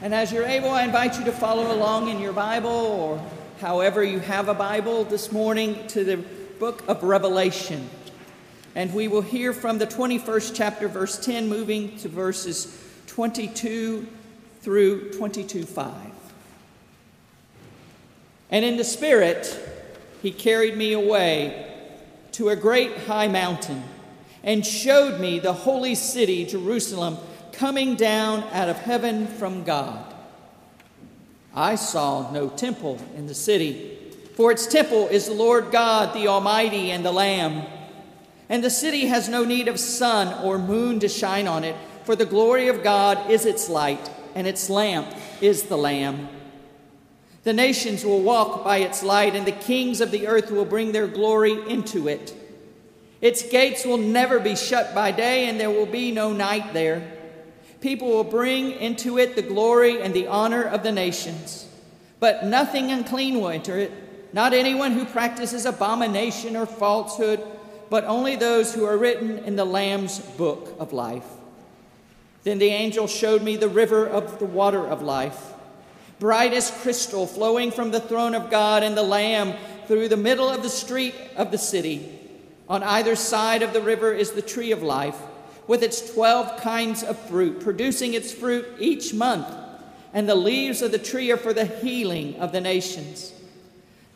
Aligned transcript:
And 0.00 0.14
as 0.14 0.30
you're 0.30 0.44
able, 0.44 0.70
I 0.70 0.84
invite 0.84 1.18
you 1.18 1.24
to 1.24 1.32
follow 1.32 1.72
along 1.74 2.08
in 2.08 2.20
your 2.20 2.32
Bible 2.32 2.70
or 2.70 3.20
however 3.60 4.04
you 4.04 4.20
have 4.20 4.48
a 4.48 4.54
Bible 4.54 5.02
this 5.02 5.32
morning 5.32 5.88
to 5.88 6.04
the 6.04 6.18
book 6.60 6.84
of 6.86 7.02
Revelation. 7.02 7.90
And 8.76 8.94
we 8.94 9.08
will 9.08 9.22
hear 9.22 9.52
from 9.52 9.78
the 9.78 9.88
21st 9.88 10.52
chapter, 10.54 10.86
verse 10.86 11.18
10, 11.18 11.48
moving 11.48 11.96
to 11.98 12.08
verses 12.08 12.80
22 13.08 14.06
through 14.60 15.14
22 15.14 15.64
5. 15.64 15.92
And 18.52 18.64
in 18.64 18.76
the 18.76 18.84
Spirit, 18.84 19.58
he 20.22 20.30
carried 20.30 20.76
me 20.76 20.92
away 20.92 21.74
to 22.32 22.50
a 22.50 22.56
great 22.56 22.96
high 22.98 23.26
mountain 23.26 23.82
and 24.44 24.64
showed 24.64 25.18
me 25.18 25.40
the 25.40 25.52
holy 25.52 25.96
city, 25.96 26.44
Jerusalem 26.44 27.18
coming 27.58 27.96
down 27.96 28.44
out 28.52 28.68
of 28.68 28.78
heaven 28.78 29.26
from 29.26 29.64
God. 29.64 30.14
I 31.52 31.74
saw 31.74 32.30
no 32.30 32.48
temple 32.48 33.00
in 33.16 33.26
the 33.26 33.34
city, 33.34 33.98
for 34.36 34.52
its 34.52 34.68
temple 34.68 35.08
is 35.08 35.26
the 35.26 35.34
Lord 35.34 35.72
God, 35.72 36.14
the 36.14 36.28
Almighty, 36.28 36.92
and 36.92 37.04
the 37.04 37.10
Lamb. 37.10 37.66
And 38.48 38.62
the 38.62 38.70
city 38.70 39.06
has 39.06 39.28
no 39.28 39.44
need 39.44 39.66
of 39.66 39.80
sun 39.80 40.44
or 40.44 40.56
moon 40.56 41.00
to 41.00 41.08
shine 41.08 41.48
on 41.48 41.64
it, 41.64 41.74
for 42.04 42.14
the 42.14 42.24
glory 42.24 42.68
of 42.68 42.84
God 42.84 43.28
is 43.28 43.44
its 43.44 43.68
light, 43.68 44.08
and 44.36 44.46
its 44.46 44.70
lamp 44.70 45.08
is 45.40 45.64
the 45.64 45.76
Lamb. 45.76 46.28
The 47.42 47.52
nations 47.52 48.04
will 48.04 48.22
walk 48.22 48.62
by 48.62 48.78
its 48.78 49.02
light, 49.02 49.34
and 49.34 49.44
the 49.44 49.52
kings 49.52 50.00
of 50.00 50.12
the 50.12 50.28
earth 50.28 50.52
will 50.52 50.64
bring 50.64 50.92
their 50.92 51.08
glory 51.08 51.58
into 51.68 52.06
it. 52.06 52.32
Its 53.20 53.42
gates 53.42 53.84
will 53.84 53.98
never 53.98 54.38
be 54.38 54.54
shut 54.54 54.94
by 54.94 55.10
day, 55.10 55.48
and 55.48 55.58
there 55.58 55.70
will 55.70 55.86
be 55.86 56.12
no 56.12 56.32
night 56.32 56.72
there. 56.72 57.17
People 57.80 58.08
will 58.08 58.24
bring 58.24 58.72
into 58.72 59.18
it 59.18 59.36
the 59.36 59.42
glory 59.42 60.02
and 60.02 60.12
the 60.12 60.26
honor 60.26 60.64
of 60.64 60.82
the 60.82 60.92
nations. 60.92 61.66
But 62.18 62.44
nothing 62.44 62.90
unclean 62.90 63.40
will 63.40 63.50
enter 63.50 63.78
it, 63.78 63.92
not 64.32 64.52
anyone 64.52 64.92
who 64.92 65.04
practices 65.04 65.64
abomination 65.64 66.56
or 66.56 66.66
falsehood, 66.66 67.40
but 67.88 68.04
only 68.04 68.36
those 68.36 68.74
who 68.74 68.84
are 68.84 68.98
written 68.98 69.38
in 69.38 69.56
the 69.56 69.64
Lamb's 69.64 70.18
book 70.18 70.74
of 70.80 70.92
life. 70.92 71.24
Then 72.42 72.58
the 72.58 72.68
angel 72.68 73.06
showed 73.06 73.42
me 73.42 73.56
the 73.56 73.68
river 73.68 74.06
of 74.06 74.38
the 74.38 74.44
water 74.44 74.84
of 74.84 75.02
life, 75.02 75.52
bright 76.18 76.52
as 76.52 76.70
crystal, 76.70 77.26
flowing 77.26 77.70
from 77.70 77.92
the 77.92 78.00
throne 78.00 78.34
of 78.34 78.50
God 78.50 78.82
and 78.82 78.96
the 78.96 79.02
Lamb 79.02 79.54
through 79.86 80.08
the 80.08 80.16
middle 80.16 80.48
of 80.48 80.62
the 80.62 80.68
street 80.68 81.14
of 81.36 81.50
the 81.52 81.58
city. 81.58 82.18
On 82.68 82.82
either 82.82 83.14
side 83.16 83.62
of 83.62 83.72
the 83.72 83.80
river 83.80 84.12
is 84.12 84.32
the 84.32 84.42
tree 84.42 84.72
of 84.72 84.82
life 84.82 85.16
with 85.68 85.82
its 85.82 86.12
12 86.14 86.60
kinds 86.62 87.04
of 87.04 87.16
fruit, 87.28 87.60
producing 87.60 88.14
its 88.14 88.32
fruit 88.32 88.66
each 88.80 89.14
month. 89.14 89.46
And 90.12 90.28
the 90.28 90.34
leaves 90.34 90.82
of 90.82 90.90
the 90.90 90.98
tree 90.98 91.30
are 91.30 91.36
for 91.36 91.52
the 91.52 91.66
healing 91.66 92.36
of 92.36 92.50
the 92.50 92.60
nations. 92.60 93.32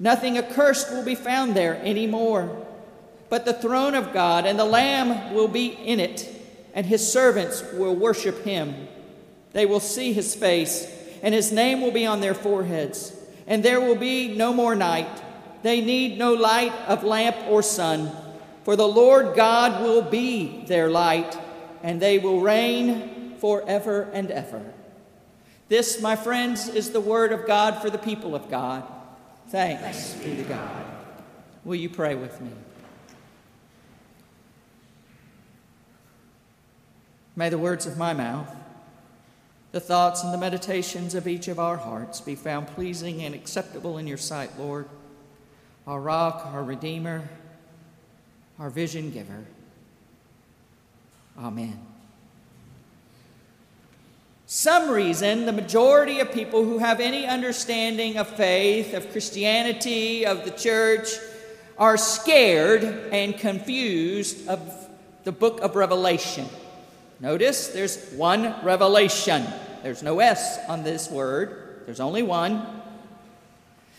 Nothing 0.01 0.39
accursed 0.39 0.91
will 0.91 1.05
be 1.05 1.15
found 1.15 1.55
there 1.55 1.77
anymore, 1.85 2.67
but 3.29 3.45
the 3.45 3.53
throne 3.53 3.95
of 3.95 4.13
God 4.13 4.47
and 4.47 4.59
the 4.59 4.65
Lamb 4.65 5.35
will 5.35 5.47
be 5.47 5.67
in 5.67 6.01
it, 6.01 6.29
and 6.75 6.87
his 6.87 7.13
servants 7.13 7.63
will 7.75 7.95
worship 7.95 8.43
him. 8.43 8.89
They 9.53 9.67
will 9.67 9.81
see 9.81 10.15
his 10.15 10.35
face, 10.35 10.91
and 11.23 11.35
his 11.35 11.53
name 11.53 11.83
will 11.83 11.93
be 11.93 12.07
on 12.07 12.21
their 12.21 12.35
foreheads, 12.35 13.15
and 13.47 13.63
there 13.63 13.81
will 13.81 13.97
be 13.97 14.35
no 14.35 14.55
more 14.55 14.75
night. 14.75 15.23
They 15.63 15.83
need 15.83 16.19
no 16.19 16.33
light 16.33 16.73
of 16.89 17.05
lamp 17.05 17.37
or 17.49 17.63
sun, 17.63 18.11
for 18.65 18.75
the 18.75 18.89
Lord 18.89 19.37
God 19.37 19.83
will 19.83 20.03
be 20.03 20.65
their 20.67 20.89
light 20.89 21.39
and 21.83 22.01
they 22.01 22.19
will 22.19 22.41
reign 22.41 23.37
forever 23.39 24.09
and 24.13 24.31
ever. 24.31 24.63
This, 25.69 26.01
my 26.01 26.17
friends, 26.17 26.69
is 26.69 26.91
the 26.91 27.01
word 27.01 27.33
of 27.33 27.47
God 27.47 27.81
for 27.81 27.91
the 27.91 27.99
people 27.99 28.35
of 28.35 28.51
God. 28.51 28.85
Thanks 29.49 30.15
be 30.15 30.37
to 30.37 30.43
God. 30.45 30.85
Will 31.65 31.77
you 31.77 31.89
pray 31.89 32.15
with 32.15 32.41
me? 32.41 32.51
May 37.35 37.49
the 37.49 37.59
words 37.59 37.87
of 37.87 37.97
my 37.97 38.13
mouth, 38.13 38.55
the 39.73 39.81
thoughts 39.81 40.23
and 40.23 40.35
the 40.35 40.39
meditations 40.39 41.15
of 41.15 41.27
each 41.27 41.49
of 41.49 41.59
our 41.59 41.79
hearts 41.79 42.21
be 42.21 42.35
found 42.35 42.67
pleasing 42.69 43.23
and 43.23 43.35
acceptable 43.35 43.97
in 43.97 44.07
your 44.07 44.19
sight, 44.19 44.51
Lord, 44.59 44.87
our 45.87 46.01
rock, 46.01 46.47
our 46.53 46.63
redeemer, 46.63 47.29
our 48.59 48.69
vision 48.69 49.11
giver. 49.11 49.45
Amen. 51.39 51.79
Some 54.47 54.91
reason, 54.91 55.47
the 55.47 55.53
majority 55.53 56.21
of 56.21 56.31
people 56.31 56.63
who 56.63 56.79
have 56.79 57.01
any 57.01 57.27
understanding 57.27 58.19
of 58.19 58.29
faith, 58.29 58.93
of 58.93 59.11
Christianity, 59.11 60.27
of 60.27 60.45
the 60.45 60.51
church, 60.51 61.09
are 61.79 61.97
scared 61.97 62.85
and 62.85 63.37
confused 63.37 64.47
of 64.49 64.89
the 65.25 65.33
book 65.33 65.61
of 65.63 65.75
Revelation. 65.75 66.47
Notice 67.19 67.69
there's 67.69 68.13
one 68.13 68.55
revelation. 68.63 69.47
There's 69.83 70.03
no 70.03 70.21
S 70.21 70.59
on 70.69 70.85
this 70.85 71.11
word, 71.11 71.83
there's 71.87 72.01
only 72.01 72.23
one. 72.23 72.67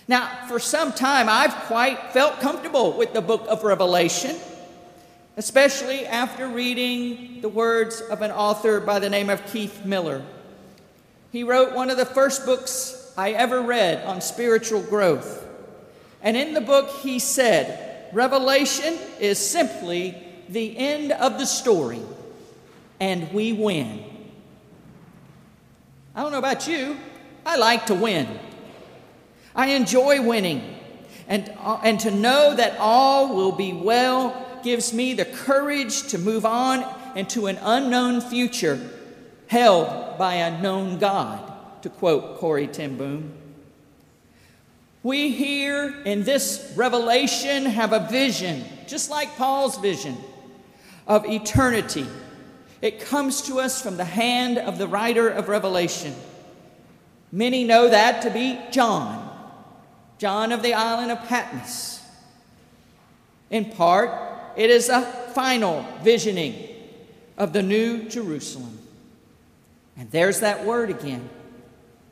Now, 0.08 0.46
for 0.48 0.60
some 0.60 0.92
time, 0.92 1.30
I've 1.30 1.56
quite 1.66 2.12
felt 2.12 2.40
comfortable 2.42 2.92
with 2.96 3.14
the 3.14 3.22
book 3.22 3.46
of 3.48 3.64
Revelation 3.64 4.36
especially 5.36 6.06
after 6.06 6.48
reading 6.48 7.42
the 7.42 7.50
words 7.50 8.02
of 8.02 8.22
an 8.22 8.32
author 8.32 8.80
by 8.80 9.00
the 9.00 9.10
name 9.10 9.30
of 9.30 9.46
Keith 9.48 9.84
Miller. 9.84 10.24
He 11.32 11.44
wrote 11.44 11.74
one 11.74 11.90
of 11.90 11.98
the 11.98 12.06
first 12.06 12.46
books 12.46 13.12
I 13.18 13.32
ever 13.32 13.62
read 13.62 14.06
on 14.06 14.22
spiritual 14.22 14.82
growth. 14.82 15.46
And 16.22 16.38
in 16.38 16.54
the 16.54 16.62
book, 16.62 16.90
he 17.02 17.18
said, 17.18 18.14
Revelation 18.14 18.98
is 19.20 19.40
simply 19.40 20.16
the 20.50 20.78
end 20.78 21.12
of 21.12 21.40
the 21.40 21.46
story, 21.46 22.02
and 23.00 23.32
we 23.34 23.54
win. 23.54 24.04
I 26.14 26.22
don't 26.22 26.32
know 26.32 26.38
about 26.38 26.68
you, 26.68 26.98
I 27.44 27.58
like 27.58 27.88
to 27.88 27.96
win. 27.96 28.28
I 29.56 29.68
enjoy 29.70 30.22
winning, 30.22 30.76
and, 31.28 31.52
uh, 31.60 31.80
and 31.84 32.00
to 32.02 32.12
know 32.12 32.56
that 32.56 32.78
all 32.78 33.36
will 33.36 33.52
be 33.52 33.74
well 33.74 34.53
gives 34.64 34.94
me 34.94 35.14
the 35.14 35.26
courage 35.26 36.08
to 36.08 36.18
move 36.18 36.46
on 36.46 36.86
into 37.16 37.48
an 37.48 37.58
unknown 37.62 38.22
future 38.22 38.80
held 39.48 40.18
by 40.18 40.36
a 40.36 40.62
known 40.62 40.98
God, 40.98 41.52
to 41.84 41.90
quote 41.90 42.38
Corrie 42.40 42.68
ten 42.68 42.98
Boom. 42.98 43.34
We 45.04 45.32
here 45.32 45.94
in 46.06 46.24
this 46.24 46.74
revelation 46.76 47.66
have 47.66 47.92
a 47.92 48.08
vision, 48.08 48.64
just 48.88 49.10
like 49.12 49.36
Paul's 49.36 49.78
vision, 49.78 50.18
of 51.06 51.26
eternity. 51.26 52.08
It 52.82 53.02
comes 53.02 53.42
to 53.44 53.60
us 53.60 53.82
from 53.82 53.98
the 53.98 54.06
hand 54.06 54.58
of 54.58 54.78
the 54.78 54.88
writer 54.88 55.30
of 55.30 55.50
Revelation. 55.50 56.16
Many 57.32 57.64
know 57.64 57.90
that 57.90 58.22
to 58.24 58.30
be 58.30 58.60
John, 58.72 59.30
John 60.18 60.52
of 60.52 60.64
the 60.64 60.74
island 60.74 61.12
of 61.12 61.20
Patmos. 61.28 62.02
In 63.50 63.66
part, 63.66 64.10
it 64.56 64.70
is 64.70 64.90
a 64.90 65.02
final 65.02 65.86
visioning 66.02 66.70
of 67.38 67.54
the 67.54 67.64
new 67.64 68.04
Jerusalem. 68.10 68.80
And 69.98 70.10
there's 70.12 70.40
that 70.42 70.66
word 70.66 70.90
again 70.90 71.30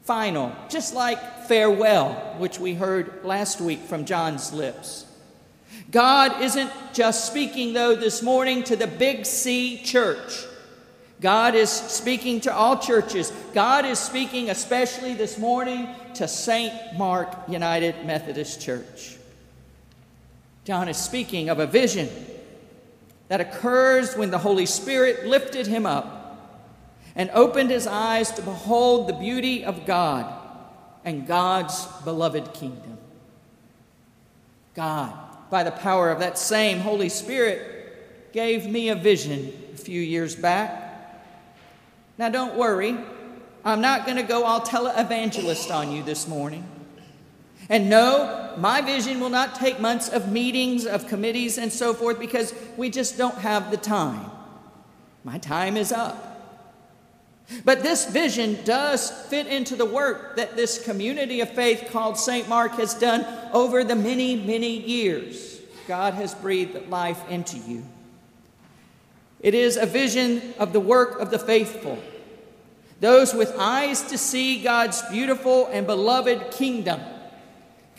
final, 0.04 0.52
just 0.68 0.94
like 0.94 1.46
farewell, 1.48 2.14
which 2.38 2.60
we 2.60 2.74
heard 2.74 3.24
last 3.24 3.62
week 3.62 3.80
from 3.82 4.06
John's 4.06 4.52
lips. 4.52 5.06
God 5.92 6.42
isn't 6.42 6.72
just 6.94 7.26
speaking, 7.26 7.74
though, 7.74 7.96
this 7.96 8.22
morning 8.22 8.64
to 8.64 8.76
the 8.76 8.88
Big 8.88 9.26
C 9.26 9.82
church. 9.84 10.46
God 11.22 11.54
is 11.54 11.70
speaking 11.70 12.42
to 12.42 12.54
all 12.54 12.78
churches. 12.80 13.32
God 13.54 13.86
is 13.86 14.00
speaking, 14.00 14.50
especially 14.50 15.14
this 15.14 15.38
morning, 15.38 15.88
to 16.16 16.28
St. 16.28 16.74
Mark 16.98 17.30
United 17.48 18.06
Methodist 18.06 18.60
Church. 18.60 19.18
John 20.64 20.88
is 20.88 20.98
speaking 20.98 21.50
of 21.50 21.60
a 21.60 21.66
vision 21.66 22.10
that 23.28 23.42
occurs 23.42 24.16
when 24.16 24.30
the 24.30 24.38
Holy 24.38 24.66
Spirit 24.66 25.26
lifted 25.26 25.68
him 25.68 25.86
up 25.86 26.22
and 27.16 27.30
opened 27.34 27.70
his 27.70 27.88
eyes 27.88 28.32
to 28.32 28.42
behold 28.42 29.08
the 29.08 29.14
beauty 29.14 29.64
of 29.64 29.86
God 29.86 30.32
and 31.04 31.26
God's 31.26 31.86
beloved 32.04 32.54
kingdom. 32.54 32.98
God, 34.76 35.14
by 35.50 35.64
the 35.64 35.72
power 35.72 36.12
of 36.12 36.20
that 36.20 36.38
same 36.38 36.80
Holy 36.80 37.10
Spirit, 37.10 38.32
gave 38.32 38.68
me 38.68 38.90
a 38.90 38.96
vision 38.96 39.52
a 39.74 39.78
few 39.78 40.00
years 40.00 40.36
back. 40.36 41.24
Now, 42.18 42.30
don't 42.30 42.56
worry, 42.56 42.98
I'm 43.66 43.82
not 43.82 44.06
going 44.06 44.18
to 44.18 44.24
go 44.24 44.44
all 44.44 44.62
televangelist 44.62 45.74
on 45.74 45.92
you 45.92 46.04
this 46.04 46.28
morning. 46.28 46.64
And 47.72 47.90
no, 47.90 48.54
my 48.58 48.82
vision 48.82 49.22
will 49.22 49.30
not 49.30 49.56
take 49.56 49.80
months 49.80 50.10
of 50.10 50.30
meetings, 50.30 50.86
of 50.86 51.08
committees, 51.08 51.58
and 51.58 51.72
so 51.72 51.94
forth 51.94 52.20
because 52.20 52.54
we 52.76 52.90
just 52.90 53.18
don't 53.18 53.38
have 53.38 53.72
the 53.72 53.78
time. 53.78 54.30
My 55.24 55.38
time 55.38 55.78
is 55.78 55.94
up. 55.94 56.28
But 57.64 57.82
this 57.82 58.12
vision 58.12 58.60
does 58.66 59.10
fit 59.28 59.48
into 59.48 59.78
the 59.78 59.86
work 59.86 60.36
that 60.36 60.58
this 60.58 60.84
community 60.84 61.40
of 61.40 61.50
faith 61.50 61.88
called 61.92 62.18
St. 62.18 62.50
Mark 62.50 62.74
has 62.74 62.94
done 62.94 63.26
over 63.54 63.86
the 63.86 63.96
many, 63.96 64.36
many 64.36 64.78
years. 64.78 65.62
God 65.88 66.14
has 66.16 66.36
breathed 66.36 66.90
life 66.90 67.22
into 67.30 67.58
you. 67.58 67.86
It 69.40 69.54
is 69.54 69.78
a 69.78 69.86
vision 69.86 70.54
of 70.60 70.74
the 70.74 70.82
work 70.82 71.22
of 71.22 71.32
the 71.32 71.40
faithful, 71.40 72.04
those 73.00 73.34
with 73.34 73.56
eyes 73.58 74.02
to 74.04 74.18
see 74.18 74.62
God's 74.62 75.02
beautiful 75.04 75.68
and 75.68 75.88
beloved 75.88 76.52
kingdom 76.52 77.00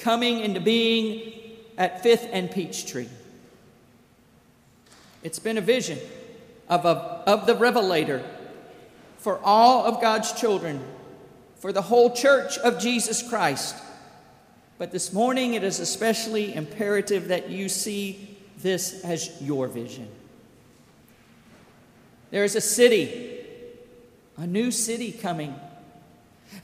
coming 0.03 0.41
into 0.41 0.61
being 0.61 1.33
at 1.79 2.03
Fifth 2.03 2.29
and 2.33 2.51
Peachtree. 2.51 3.07
It's 5.23 5.39
been 5.39 5.57
a 5.57 5.63
vision 5.63 5.99
of, 6.69 6.85
a, 6.85 7.23
of 7.27 7.47
the 7.47 7.55
Revelator 7.55 8.25
for 9.19 9.39
all 9.45 9.87
of 9.87 10.01
God's 10.01 10.33
children, 10.33 10.83
for 11.61 11.73
the 11.73 11.83
whole 11.83 12.11
church 12.11 12.59
of 12.59 12.81
Jesus 12.81 13.27
Christ. 13.27 13.77
But 14.79 14.91
this 14.91 15.13
morning, 15.13 15.55
it 15.55 15.63
is 15.63 15.79
especially 15.79 16.53
imperative 16.53 17.29
that 17.29 17.49
you 17.49 17.69
see 17.69 18.37
this 18.59 19.05
as 19.05 19.41
your 19.41 19.69
vision. 19.69 20.09
There 22.33 22.43
is 22.43 22.57
a 22.57 22.61
city, 22.61 23.39
a 24.37 24.47
new 24.49 24.73
city 24.73 25.13
coming, 25.13 25.55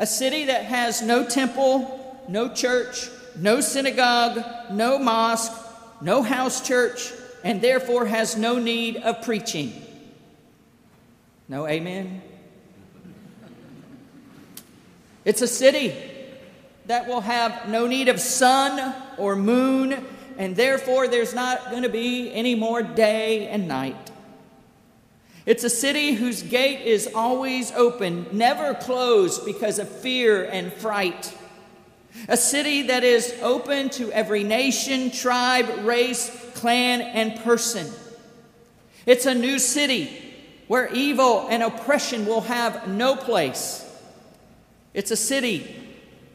a 0.01 0.07
city 0.07 0.47
that 0.47 0.65
has 0.65 1.01
no 1.01 1.25
temple, 1.25 2.25
no 2.29 2.53
church, 2.53 3.09
no 3.39 3.61
synagogue, 3.61 4.45
no 4.71 4.99
mosque, 4.99 5.53
no 6.01 6.23
house 6.23 6.67
church, 6.67 7.13
and 7.45 7.61
therefore 7.61 8.07
has 8.07 8.37
no 8.37 8.59
need 8.59 8.97
of 8.97 9.23
preaching. 9.23 9.73
No 11.49 11.67
amen? 11.67 12.23
It's 15.25 15.43
a 15.43 15.47
city 15.47 15.95
that 16.87 17.07
will 17.07 17.21
have 17.21 17.69
no 17.69 17.87
need 17.87 18.09
of 18.09 18.21
sun 18.21 18.95
or 19.19 19.37
moon, 19.37 20.05
and 20.39 20.57
therefore 20.57 21.07
there's 21.09 21.35
not 21.35 21.71
going 21.71 21.83
to 21.83 21.89
be 21.89 22.33
any 22.33 22.55
more 22.55 22.83
day 22.83 23.49
and 23.49 23.69
night. 23.69 24.11
It's 25.45 25.65
a 25.65 25.71
city 25.71 26.13
whose 26.13 26.43
gate 26.43 26.87
is 26.87 27.09
always 27.15 27.73
open, 27.73 28.27
never 28.33 28.75
closed 28.75 29.47
because 29.47 29.79
of 29.79 29.89
fear 29.89 30.45
and 30.45 30.73
fright. 30.73 31.35
A 32.27 32.37
city 32.37 32.83
that 32.89 33.05
is 33.05 33.35
open 33.43 33.91
to 33.91 34.11
every 34.13 34.43
nation, 34.43 35.11
tribe, 35.11 35.85
race, 35.85 36.31
clan, 36.55 37.01
and 37.01 37.39
person. 37.41 37.87
It's 39.07 39.27
a 39.27 39.35
new 39.35 39.59
city 39.59 40.11
where 40.67 40.93
evil 40.93 41.47
and 41.49 41.63
oppression 41.63 42.27
will 42.27 42.43
have 42.43 42.89
no 42.89 43.17
place. 43.17 43.85
It's 44.93 45.11
a 45.11 45.17
city 45.17 45.75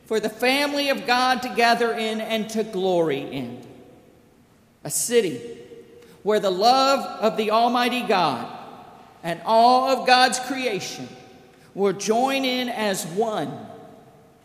for 0.05 0.19
the 0.19 0.29
family 0.29 0.89
of 0.89 1.05
God 1.05 1.41
to 1.43 1.49
gather 1.49 1.93
in 1.93 2.21
and 2.21 2.49
to 2.51 2.63
glory 2.63 3.21
in. 3.21 3.61
A 4.83 4.89
city 4.89 5.39
where 6.23 6.39
the 6.39 6.49
love 6.49 6.99
of 7.21 7.37
the 7.37 7.51
Almighty 7.51 8.01
God 8.01 8.51
and 9.21 9.41
all 9.45 9.89
of 9.89 10.07
God's 10.07 10.39
creation 10.39 11.07
will 11.73 11.93
join 11.93 12.45
in 12.45 12.69
as 12.69 13.05
one 13.05 13.67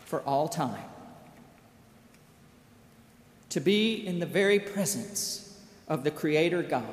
for 0.05 0.21
all 0.21 0.47
time 0.47 0.88
to 3.49 3.59
be 3.59 3.95
in 4.05 4.19
the 4.19 4.25
very 4.25 4.59
presence 4.59 5.57
of 5.87 6.03
the 6.03 6.11
Creator 6.11 6.63
God 6.63 6.85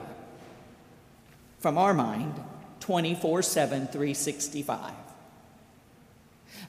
from 1.59 1.79
our 1.79 1.95
mind 1.95 2.35
24 2.81 3.43
7, 3.43 3.87
365. 3.89 4.93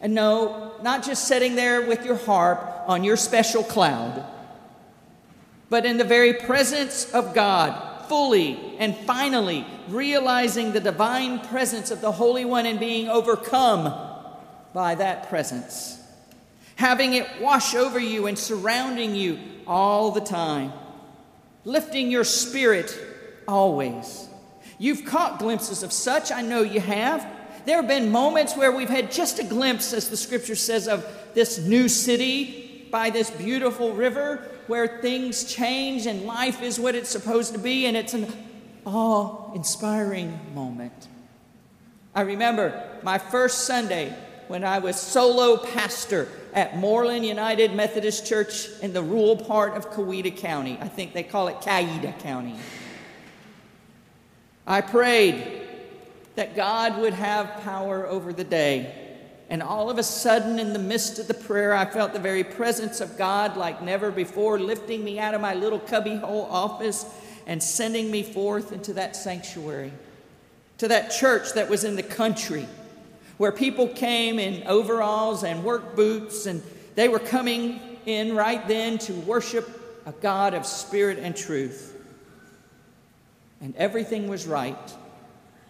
And 0.01 0.13
no, 0.13 0.73
not 0.81 1.03
just 1.03 1.27
sitting 1.27 1.55
there 1.55 1.81
with 1.81 2.05
your 2.05 2.17
harp 2.17 2.83
on 2.87 3.03
your 3.03 3.17
special 3.17 3.63
cloud, 3.63 4.25
but 5.69 5.85
in 5.85 5.97
the 5.97 6.03
very 6.03 6.33
presence 6.33 7.11
of 7.13 7.33
God, 7.33 8.07
fully 8.07 8.75
and 8.79 8.95
finally 8.95 9.65
realizing 9.87 10.71
the 10.71 10.79
divine 10.79 11.39
presence 11.39 11.91
of 11.91 12.01
the 12.01 12.11
Holy 12.11 12.45
One 12.45 12.65
and 12.65 12.79
being 12.79 13.09
overcome 13.09 13.93
by 14.73 14.95
that 14.95 15.29
presence 15.29 15.97
having 16.77 17.13
it 17.13 17.27
wash 17.41 17.75
over 17.75 17.99
you 17.99 18.27
and 18.27 18.37
surrounding 18.37 19.15
you 19.15 19.37
all 19.65 20.11
the 20.11 20.21
time, 20.21 20.71
lifting 21.65 22.09
your 22.09 22.23
spirit 22.23 22.97
always. 23.47 24.29
You've 24.79 25.03
caught 25.03 25.39
glimpses 25.39 25.83
of 25.83 25.91
such, 25.91 26.31
I 26.31 26.41
know 26.41 26.61
you 26.61 26.79
have. 26.79 27.27
There 27.65 27.77
have 27.77 27.87
been 27.87 28.11
moments 28.11 28.55
where 28.55 28.71
we've 28.71 28.89
had 28.89 29.11
just 29.11 29.39
a 29.39 29.43
glimpse, 29.43 29.91
as 29.91 30.09
the 30.09 30.15
scripture 30.15 30.55
says, 30.55 30.87
of 30.87 31.05
this 31.33 31.57
new 31.57 31.89
city 31.89 32.87
by 32.91 33.09
this 33.09 33.29
beautiful 33.31 33.93
river 33.93 34.49
where 34.67 35.01
things 35.01 35.43
change 35.45 36.05
and 36.05 36.23
life 36.23 36.61
is 36.61 36.79
what 36.79 36.93
it's 36.93 37.09
supposed 37.09 37.53
to 37.53 37.59
be, 37.59 37.87
and 37.87 37.97
it's 37.97 38.13
an 38.13 38.31
awe 38.85 39.51
inspiring 39.53 40.39
moment. 40.53 41.07
I 42.13 42.21
remember 42.21 42.99
my 43.03 43.17
first 43.17 43.65
Sunday 43.65 44.15
when 44.47 44.63
I 44.63 44.79
was 44.79 44.99
solo 44.99 45.57
pastor 45.57 46.27
at 46.53 46.77
Moreland 46.77 47.25
United 47.25 47.75
Methodist 47.75 48.25
Church 48.25 48.69
in 48.81 48.93
the 48.93 49.03
rural 49.03 49.35
part 49.35 49.75
of 49.75 49.91
Coweta 49.91 50.35
County. 50.35 50.77
I 50.81 50.87
think 50.87 51.13
they 51.13 51.23
call 51.23 51.47
it 51.47 51.57
Cayeta 51.57 52.17
County. 52.19 52.55
I 54.65 54.81
prayed 54.81 55.61
that 56.35 56.55
God 56.55 56.99
would 56.99 57.13
have 57.13 57.61
power 57.63 58.05
over 58.05 58.33
the 58.33 58.43
day. 58.43 58.93
And 59.49 59.63
all 59.63 59.89
of 59.89 59.97
a 59.97 60.03
sudden, 60.03 60.59
in 60.59 60.73
the 60.73 60.79
midst 60.79 61.19
of 61.19 61.27
the 61.27 61.33
prayer, 61.33 61.73
I 61.73 61.85
felt 61.85 62.11
the 62.11 62.19
very 62.19 62.43
presence 62.43 62.99
of 62.99 63.17
God 63.17 63.55
like 63.55 63.81
never 63.81 64.11
before, 64.11 64.59
lifting 64.59 65.03
me 65.03 65.19
out 65.19 65.33
of 65.33 65.41
my 65.41 65.53
little 65.53 65.79
cubbyhole 65.79 66.47
office 66.49 67.05
and 67.45 67.63
sending 67.63 68.11
me 68.11 68.23
forth 68.23 68.73
into 68.73 68.93
that 68.93 69.15
sanctuary, 69.15 69.93
to 70.79 70.87
that 70.89 71.11
church 71.11 71.53
that 71.53 71.69
was 71.69 71.85
in 71.85 71.95
the 71.95 72.03
country 72.03 72.67
where 73.37 73.51
people 73.51 73.87
came 73.87 74.39
in 74.39 74.65
overalls 74.67 75.43
and 75.43 75.63
work 75.63 75.95
boots, 75.95 76.45
and 76.45 76.63
they 76.95 77.07
were 77.07 77.19
coming 77.19 77.79
in 78.05 78.35
right 78.35 78.67
then 78.67 78.97
to 78.97 79.13
worship 79.13 79.69
a 80.05 80.11
God 80.11 80.53
of 80.53 80.65
spirit 80.65 81.19
and 81.19 81.35
truth. 81.35 81.93
And 83.61 83.75
everything 83.75 84.27
was 84.27 84.47
right, 84.47 84.93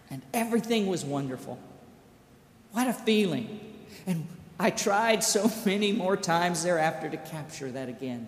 and 0.10 0.22
everything 0.34 0.88
was 0.88 1.04
wonderful. 1.04 1.60
What 2.72 2.88
a 2.88 2.94
feeling. 2.94 3.60
And 4.06 4.28
I 4.60 4.70
tried 4.70 5.24
so 5.24 5.52
many 5.66 5.92
more 5.92 6.18
times 6.18 6.63
thereafter 6.63 7.10
to 7.10 7.18
capture 7.18 7.72
that 7.72 7.89
again. 7.89 8.27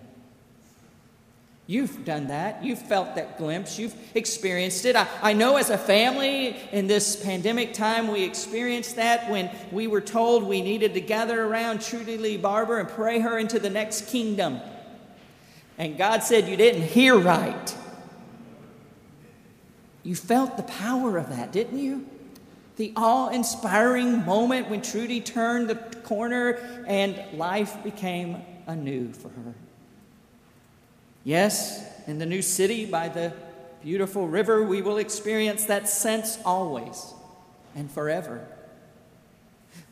You've 1.70 2.04
done 2.04 2.30
that. 2.30 2.64
You've 2.64 2.82
felt 2.82 3.14
that 3.14 3.38
glimpse. 3.38 3.78
You've 3.78 3.94
experienced 4.16 4.86
it. 4.86 4.96
I, 4.96 5.08
I 5.22 5.34
know 5.34 5.58
as 5.58 5.70
a 5.70 5.78
family 5.78 6.58
in 6.72 6.88
this 6.88 7.16
pandemic 7.16 7.76
time, 7.76 8.08
we 8.08 8.24
experienced 8.24 8.96
that 8.96 9.30
when 9.30 9.52
we 9.72 9.86
were 9.86 10.02
told 10.02 10.46
we 10.46 10.64
needed 10.64 10.96
to 10.96 11.00
gather 11.00 11.40
around 11.40 11.82
Trudy 11.84 12.18
Lee 12.18 12.38
Barber 12.38 12.80
and 12.80 12.90
pray 12.90 13.20
her 13.20 13.38
into 13.38 13.60
the 13.60 13.70
next 13.70 14.08
kingdom. 14.08 14.60
And 15.78 15.96
God 15.96 16.24
said, 16.24 16.48
You 16.48 16.58
didn't 16.58 16.82
hear 16.82 17.16
right. 17.16 17.78
You 20.02 20.16
felt 20.16 20.58
the 20.58 20.64
power 20.64 21.20
of 21.20 21.30
that, 21.30 21.52
didn't 21.52 21.78
you? 21.78 22.08
The 22.78 22.94
awe 22.96 23.30
inspiring 23.30 24.26
moment 24.26 24.72
when 24.72 24.82
Trudy 24.82 25.22
turned 25.22 25.70
the 25.70 25.76
corner 25.76 26.84
and 26.88 27.24
life 27.38 27.84
became 27.84 28.42
anew 28.66 29.14
for 29.14 29.30
her. 29.30 29.54
Yes, 31.24 31.86
in 32.08 32.18
the 32.18 32.26
new 32.26 32.42
city 32.42 32.86
by 32.86 33.10
the 33.10 33.34
beautiful 33.84 34.28
river, 34.28 34.64
we 34.64 34.82
will 34.82 34.98
experience 34.98 35.66
that 35.66 35.88
sense 35.88 36.38
always 36.46 37.14
and 37.76 37.90
forever. 37.92 38.46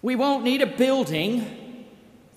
We 0.01 0.15
won't 0.15 0.43
need 0.43 0.61
a 0.61 0.67
building, 0.67 1.85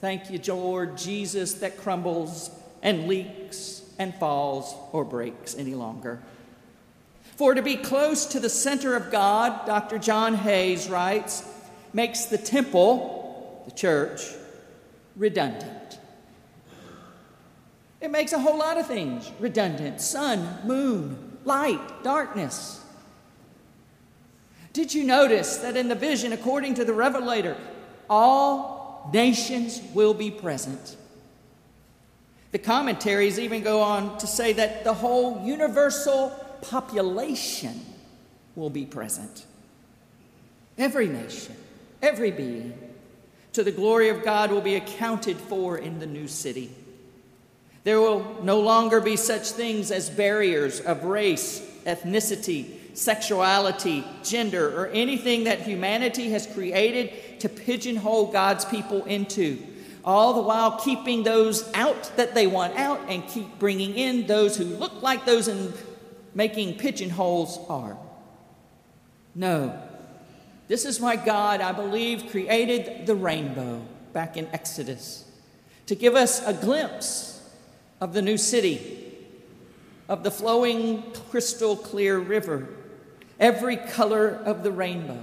thank 0.01 0.31
you, 0.31 0.41
Lord 0.55 0.97
Jesus, 0.97 1.55
that 1.55 1.77
crumbles 1.77 2.51
and 2.83 3.07
leaks 3.07 3.83
and 3.99 4.15
falls 4.15 4.75
or 4.93 5.05
breaks 5.05 5.57
any 5.57 5.75
longer. 5.75 6.21
For 7.37 7.55
to 7.55 7.63
be 7.63 7.77
close 7.77 8.27
to 8.27 8.41
the 8.41 8.51
center 8.51 8.95
of 8.97 9.11
God, 9.11 9.67
Dr. 9.67 9.99
John 9.99 10.35
Hayes 10.35 10.89
writes, 10.89 11.43
makes 11.93 12.27
the 12.27 12.39
temple, 12.39 13.63
the 13.67 13.73
church, 13.73 14.23
redundant. 15.17 16.00
It 18.01 18.11
makes 18.11 18.33
a 18.33 18.39
whole 18.39 18.59
lot 18.59 18.79
of 18.79 18.87
things 18.87 19.31
redundant 19.39 20.01
sun, 20.01 20.61
moon, 20.65 21.39
light, 21.45 22.03
darkness. 22.03 22.83
Did 24.73 24.95
you 24.95 25.05
notice 25.05 25.59
that 25.59 25.77
in 25.77 25.89
the 25.89 25.95
vision, 25.95 26.33
according 26.33 26.75
to 26.75 26.85
the 26.85 26.95
Revelator, 26.95 27.57
all 28.09 29.11
nations 29.13 29.83
will 29.95 30.15
be 30.15 30.31
present? 30.31 30.97
The 32.53 32.59
commentaries 32.59 33.39
even 33.39 33.63
go 33.63 33.81
on 33.81 34.19
to 34.19 34.27
say 34.27 34.53
that 34.55 34.85
the 34.85 34.95
whole 34.95 35.45
universal 35.45 36.31
population 36.63 37.81
will 38.57 38.71
be 38.71 38.85
present. 38.87 39.47
Every 40.77 41.09
nation, 41.09 41.55
every 42.03 42.31
being, 42.31 42.79
to 43.53 43.63
the 43.63 43.73
glory 43.73 44.09
of 44.09 44.25
God 44.25 44.51
will 44.51 44.61
be 44.61 44.77
accounted 44.77 45.37
for 45.37 45.79
in 45.79 45.99
the 45.99 46.07
new 46.07 46.29
city. 46.29 46.71
There 47.83 48.01
will 48.01 48.43
no 48.43 48.61
longer 48.61 49.01
be 49.01 49.17
such 49.17 49.51
things 49.53 49.91
as 49.91 50.11
barriers 50.11 50.81
of 50.81 51.05
race, 51.05 51.61
ethnicity, 51.87 52.97
sexuality, 52.97 54.05
gender, 54.23 54.79
or 54.79 54.89
anything 54.89 55.45
that 55.45 55.61
humanity 55.61 56.31
has 56.31 56.47
created 56.47 57.41
to 57.41 57.49
pigeonhole 57.49 58.33
God's 58.33 58.65
people 58.67 59.05
into, 59.05 59.59
all 60.05 60.35
the 60.35 60.43
while 60.43 60.79
keeping 60.79 61.23
those 61.23 61.71
out 61.75 62.13
that 62.17 62.35
they 62.35 62.47
want 62.47 62.77
out 62.77 63.01
and 63.09 63.27
keep 63.27 63.59
bringing 63.59 63.95
in 63.97 64.27
those 64.27 64.57
who 64.57 64.65
look 64.65 65.03
like 65.03 65.25
those 65.25 65.49
and 65.49 65.73
making 66.35 66.75
pigeonholes 66.75 67.59
are. 67.69 67.97
No. 69.35 69.81
This 70.69 70.85
is 70.85 71.01
why 71.01 71.17
God, 71.17 71.61
I 71.61 71.73
believe, 71.73 72.31
created 72.31 73.07
the 73.07 73.15
rainbow 73.15 73.83
back 74.13 74.37
in 74.37 74.47
Exodus 74.53 75.25
to 75.87 75.95
give 75.95 76.15
us 76.15 76.47
a 76.47 76.53
glimpse 76.53 77.40
of 78.01 78.13
the 78.13 78.23
new 78.23 78.39
city, 78.39 79.15
of 80.09 80.23
the 80.23 80.31
flowing 80.31 81.03
crystal 81.31 81.77
clear 81.77 82.19
river. 82.19 82.69
Every 83.39 83.77
color 83.77 84.29
of 84.45 84.63
the 84.63 84.73
rainbow 84.73 85.21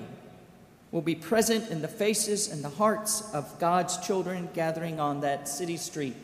will 0.91 1.01
be 1.01 1.15
present 1.15 1.69
in 1.69 1.81
the 1.81 1.87
faces 1.87 2.51
and 2.51 2.63
the 2.63 2.69
hearts 2.69 3.33
of 3.33 3.59
God's 3.59 3.97
children 4.05 4.49
gathering 4.53 4.99
on 4.99 5.21
that 5.21 5.47
city 5.47 5.77
street 5.77 6.15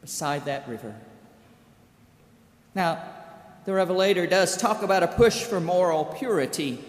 beside 0.00 0.44
that 0.44 0.68
river. 0.68 0.94
Now, 2.74 3.02
the 3.64 3.72
Revelator 3.72 4.26
does 4.26 4.56
talk 4.56 4.82
about 4.82 5.02
a 5.02 5.08
push 5.08 5.42
for 5.44 5.60
moral 5.60 6.04
purity, 6.04 6.82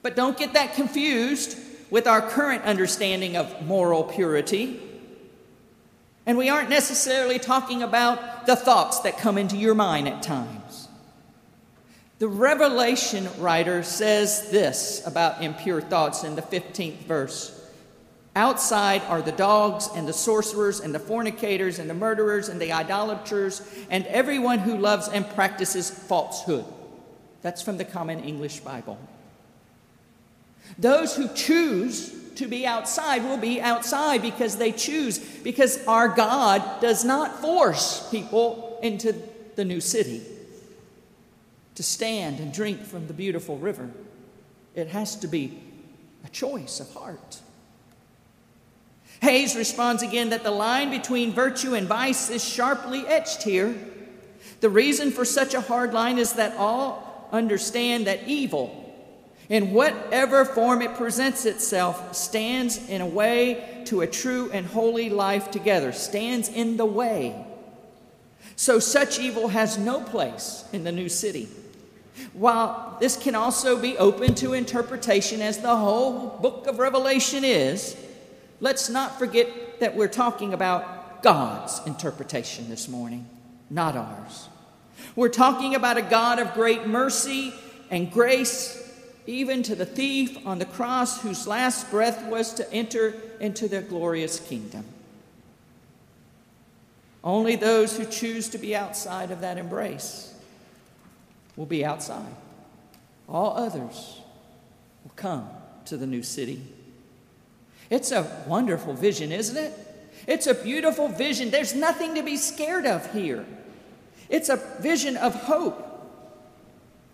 but 0.00 0.16
don't 0.16 0.38
get 0.38 0.54
that 0.54 0.74
confused 0.74 1.58
with 1.90 2.06
our 2.06 2.22
current 2.22 2.64
understanding 2.64 3.36
of 3.36 3.66
moral 3.66 4.04
purity. 4.04 4.80
And 6.26 6.38
we 6.38 6.48
aren't 6.48 6.70
necessarily 6.70 7.38
talking 7.38 7.82
about 7.82 8.46
the 8.46 8.56
thoughts 8.56 9.00
that 9.00 9.18
come 9.18 9.38
into 9.38 9.56
your 9.56 9.74
mind 9.74 10.08
at 10.08 10.22
times. 10.22 10.88
The 12.18 12.28
Revelation 12.28 13.28
writer 13.38 13.82
says 13.82 14.50
this 14.50 15.04
about 15.06 15.42
impure 15.42 15.80
thoughts 15.80 16.22
in 16.22 16.36
the 16.36 16.42
15th 16.42 16.98
verse. 16.98 17.58
Outside 18.36 19.02
are 19.08 19.20
the 19.20 19.32
dogs 19.32 19.88
and 19.94 20.06
the 20.06 20.12
sorcerers 20.12 20.78
and 20.78 20.94
the 20.94 21.00
fornicators 21.00 21.80
and 21.80 21.90
the 21.90 21.94
murderers 21.94 22.48
and 22.48 22.60
the 22.60 22.72
idolaters 22.72 23.60
and 23.90 24.06
everyone 24.06 24.60
who 24.60 24.78
loves 24.78 25.08
and 25.08 25.28
practices 25.30 25.90
falsehood. 25.90 26.64
That's 27.42 27.60
from 27.60 27.76
the 27.76 27.84
Common 27.84 28.20
English 28.20 28.60
Bible. 28.60 28.98
Those 30.78 31.16
who 31.16 31.28
choose 31.34 32.14
to 32.36 32.46
be 32.46 32.66
outside 32.66 33.24
will 33.24 33.36
be 33.36 33.60
outside 33.60 34.22
because 34.22 34.56
they 34.56 34.72
choose, 34.72 35.18
because 35.18 35.84
our 35.86 36.08
God 36.08 36.80
does 36.80 37.04
not 37.04 37.40
force 37.40 38.08
people 38.10 38.78
into 38.82 39.14
the 39.56 39.64
new 39.64 39.80
city 39.80 40.22
to 41.74 41.82
stand 41.82 42.38
and 42.38 42.52
drink 42.52 42.82
from 42.82 43.06
the 43.06 43.14
beautiful 43.14 43.56
river. 43.58 43.90
It 44.74 44.88
has 44.88 45.16
to 45.16 45.26
be 45.26 45.58
a 46.24 46.28
choice 46.28 46.80
of 46.80 46.92
heart. 46.92 47.40
Hayes 49.20 49.54
responds 49.54 50.02
again 50.02 50.30
that 50.30 50.42
the 50.42 50.50
line 50.50 50.90
between 50.90 51.32
virtue 51.32 51.74
and 51.74 51.86
vice 51.86 52.28
is 52.28 52.44
sharply 52.44 53.06
etched 53.06 53.42
here. 53.44 53.74
The 54.60 54.68
reason 54.68 55.12
for 55.12 55.24
such 55.24 55.54
a 55.54 55.60
hard 55.60 55.94
line 55.94 56.18
is 56.18 56.34
that 56.34 56.56
all 56.56 57.28
understand 57.32 58.06
that 58.06 58.26
evil, 58.26 58.81
in 59.48 59.72
whatever 59.72 60.44
form 60.44 60.82
it 60.82 60.94
presents 60.94 61.46
itself, 61.46 62.14
stands 62.14 62.88
in 62.88 63.00
a 63.00 63.06
way 63.06 63.82
to 63.86 64.00
a 64.00 64.06
true 64.06 64.50
and 64.52 64.66
holy 64.66 65.10
life 65.10 65.50
together, 65.50 65.92
stands 65.92 66.48
in 66.48 66.76
the 66.76 66.86
way. 66.86 67.44
So 68.56 68.78
such 68.78 69.18
evil 69.18 69.48
has 69.48 69.78
no 69.78 70.00
place 70.00 70.64
in 70.72 70.84
the 70.84 70.92
new 70.92 71.08
city. 71.08 71.48
While 72.32 72.96
this 73.00 73.16
can 73.16 73.34
also 73.34 73.80
be 73.80 73.96
open 73.98 74.34
to 74.36 74.52
interpretation, 74.52 75.40
as 75.40 75.58
the 75.58 75.76
whole 75.76 76.38
book 76.40 76.66
of 76.66 76.78
Revelation 76.78 77.44
is, 77.44 77.96
let's 78.60 78.88
not 78.88 79.18
forget 79.18 79.80
that 79.80 79.96
we're 79.96 80.08
talking 80.08 80.54
about 80.54 81.22
God's 81.22 81.80
interpretation 81.86 82.68
this 82.68 82.88
morning, 82.88 83.26
not 83.70 83.96
ours. 83.96 84.48
We're 85.16 85.28
talking 85.28 85.74
about 85.74 85.96
a 85.96 86.02
God 86.02 86.38
of 86.38 86.54
great 86.54 86.86
mercy 86.86 87.52
and 87.90 88.10
grace, 88.10 88.81
even 89.26 89.62
to 89.62 89.74
the 89.74 89.86
thief 89.86 90.38
on 90.46 90.58
the 90.58 90.64
cross 90.64 91.22
whose 91.22 91.46
last 91.46 91.90
breath 91.90 92.24
was 92.26 92.54
to 92.54 92.72
enter 92.72 93.14
into 93.40 93.68
the 93.68 93.80
glorious 93.80 94.40
kingdom. 94.40 94.84
Only 97.24 97.56
those 97.56 97.96
who 97.96 98.04
choose 98.04 98.48
to 98.48 98.58
be 98.58 98.74
outside 98.74 99.30
of 99.30 99.40
that 99.42 99.58
embrace 99.58 100.34
will 101.56 101.66
be 101.66 101.84
outside. 101.84 102.34
All 103.28 103.56
others 103.56 104.20
will 105.04 105.12
come 105.14 105.48
to 105.84 105.96
the 105.96 106.06
new 106.06 106.22
city. 106.22 106.60
It's 107.90 108.10
a 108.10 108.44
wonderful 108.46 108.94
vision, 108.94 109.30
isn't 109.30 109.56
it? 109.56 109.72
It's 110.26 110.46
a 110.46 110.54
beautiful 110.54 111.08
vision. 111.08 111.50
There's 111.50 111.74
nothing 111.74 112.14
to 112.14 112.22
be 112.22 112.36
scared 112.36 112.86
of 112.86 113.12
here. 113.12 113.44
It's 114.28 114.48
a 114.48 114.56
vision 114.80 115.16
of 115.16 115.34
hope, 115.34 115.91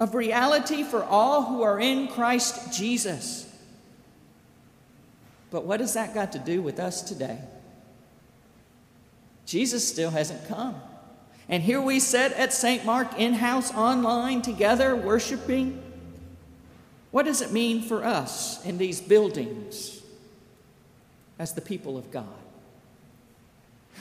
of 0.00 0.14
reality 0.14 0.82
for 0.82 1.02
all 1.02 1.44
who 1.44 1.62
are 1.62 1.80
in 1.80 2.08
Christ 2.08 2.72
Jesus. 2.72 3.44
But 5.50 5.64
what 5.64 5.80
has 5.80 5.94
that 5.94 6.14
got 6.14 6.32
to 6.32 6.38
do 6.38 6.62
with 6.62 6.78
us 6.78 7.02
today? 7.02 7.38
Jesus 9.46 9.86
still 9.88 10.10
hasn't 10.10 10.46
come. 10.46 10.76
And 11.48 11.62
here 11.62 11.80
we 11.80 12.00
sit 12.00 12.32
at 12.32 12.52
St. 12.52 12.84
Mark 12.84 13.18
in 13.18 13.32
house 13.32 13.74
online 13.74 14.42
together, 14.42 14.94
worshiping. 14.94 15.82
What 17.10 17.24
does 17.24 17.40
it 17.40 17.52
mean 17.52 17.80
for 17.80 18.04
us 18.04 18.64
in 18.66 18.76
these 18.76 19.00
buildings 19.00 20.02
as 21.38 21.54
the 21.54 21.62
people 21.62 21.96
of 21.96 22.10
God? 22.10 22.26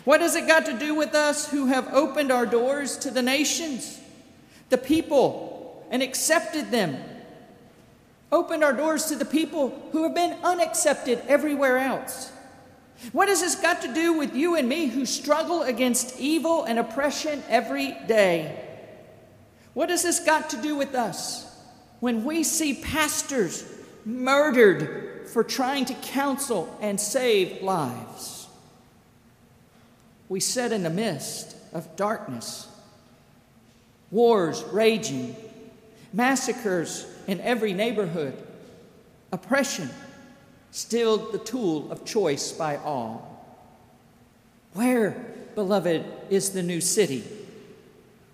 What 0.03 0.19
has 0.19 0.35
it 0.35 0.47
got 0.47 0.65
to 0.65 0.77
do 0.77 0.93
with 0.93 1.15
us 1.15 1.49
who 1.49 1.67
have 1.67 1.93
opened 1.93 2.31
our 2.31 2.45
doors 2.45 2.97
to 2.97 3.11
the 3.11 3.21
nations, 3.21 3.99
the 4.69 4.77
people, 4.77 5.46
and 5.89 6.03
accepted 6.03 6.71
them? 6.71 6.97
Opened 8.31 8.63
our 8.63 8.73
doors 8.73 9.05
to 9.05 9.15
the 9.15 9.25
people 9.25 9.89
who 9.91 10.03
have 10.03 10.13
been 10.13 10.37
unaccepted 10.43 11.21
everywhere 11.27 11.77
else. 11.77 12.31
What 13.11 13.29
has 13.29 13.41
this 13.41 13.55
got 13.55 13.81
to 13.83 13.93
do 13.93 14.13
with 14.13 14.35
you 14.35 14.55
and 14.55 14.67
me 14.67 14.87
who 14.87 15.05
struggle 15.05 15.61
against 15.61 16.19
evil 16.19 16.63
and 16.63 16.79
oppression 16.79 17.43
every 17.47 17.95
day? 18.07 18.63
What 19.73 19.89
has 19.89 20.03
this 20.03 20.19
got 20.19 20.49
to 20.51 20.61
do 20.61 20.75
with 20.75 20.95
us 20.95 21.45
when 21.99 22.25
we 22.25 22.43
see 22.43 22.73
pastors 22.73 23.63
murdered 24.05 25.29
for 25.29 25.43
trying 25.43 25.85
to 25.85 25.93
counsel 25.93 26.75
and 26.81 26.99
save 26.99 27.61
lives? 27.61 28.47
We 30.27 30.39
sit 30.39 30.71
in 30.71 30.83
the 30.83 30.89
midst 30.89 31.55
of 31.73 31.95
darkness, 31.95 32.67
wars 34.09 34.63
raging, 34.63 35.35
massacres 36.13 37.05
in 37.27 37.39
every 37.41 37.73
neighborhood, 37.73 38.41
oppression 39.31 39.89
still 40.71 41.17
the 41.31 41.39
tool 41.39 41.91
of 41.91 42.05
choice 42.05 42.51
by 42.51 42.77
all. 42.77 43.45
Where, 44.73 45.11
beloved, 45.55 46.05
is 46.29 46.51
the 46.51 46.63
new 46.63 46.81
city? 46.81 47.23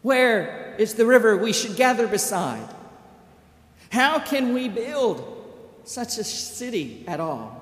Where 0.01 0.75
is 0.77 0.95
the 0.95 1.05
river 1.05 1.37
we 1.37 1.53
should 1.53 1.77
gather 1.77 2.07
beside? 2.07 2.67
How 3.91 4.19
can 4.19 4.53
we 4.53 4.67
build 4.67 5.29
such 5.85 6.17
a 6.17 6.23
city 6.23 7.05
at 7.07 7.19
all? 7.19 7.61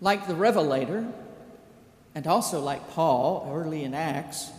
Like 0.00 0.28
the 0.28 0.36
Revelator, 0.36 1.10
and 2.14 2.26
also 2.26 2.60
like 2.60 2.90
Paul 2.90 3.50
early 3.52 3.82
in 3.82 3.94
Acts, 3.94 4.52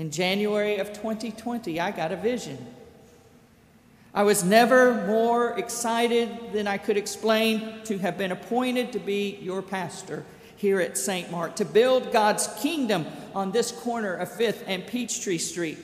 in 0.00 0.10
January 0.10 0.78
of 0.78 0.94
2020, 0.94 1.78
I 1.78 1.90
got 1.90 2.10
a 2.10 2.16
vision. 2.16 2.56
I 4.14 4.22
was 4.22 4.42
never 4.42 5.06
more 5.06 5.58
excited 5.58 6.54
than 6.54 6.66
I 6.66 6.78
could 6.78 6.96
explain 6.96 7.82
to 7.84 7.98
have 7.98 8.16
been 8.16 8.32
appointed 8.32 8.94
to 8.94 8.98
be 8.98 9.38
your 9.42 9.60
pastor 9.60 10.24
here 10.56 10.80
at 10.80 10.96
St. 10.96 11.30
Mark, 11.30 11.56
to 11.56 11.66
build 11.66 12.12
God's 12.12 12.48
kingdom 12.62 13.04
on 13.34 13.52
this 13.52 13.72
corner 13.72 14.14
of 14.14 14.30
5th 14.30 14.64
and 14.66 14.86
Peachtree 14.86 15.36
Street. 15.36 15.76